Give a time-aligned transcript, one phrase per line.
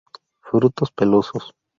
[0.39, 1.53] Frutos pelosos.